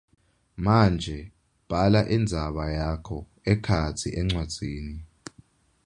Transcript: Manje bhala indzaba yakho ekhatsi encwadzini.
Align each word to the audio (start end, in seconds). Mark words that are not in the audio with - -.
Manje 0.65 1.17
bhala 1.69 2.01
indzaba 2.15 2.63
yakho 2.77 3.17
ekhatsi 3.51 4.07
encwadzini. 4.19 4.97